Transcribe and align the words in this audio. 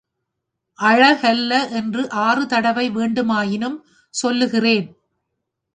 அழகல்ல 0.79 1.51
என்று 1.71 2.09
ஆறு 2.09 2.45
தடவை 2.45 2.89
வேண்டுமாயினும் 2.89 3.77
சொல்கிறேன். 4.13 4.87